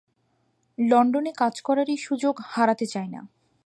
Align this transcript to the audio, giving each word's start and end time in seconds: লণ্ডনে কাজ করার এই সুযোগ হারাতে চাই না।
লণ্ডনে 0.77 1.31
কাজ 1.37 1.55
করার 1.61 1.87
এই 1.89 1.97
সুযোগ 1.97 2.35
হারাতে 2.45 2.85
চাই 2.85 3.07
না। 3.07 3.21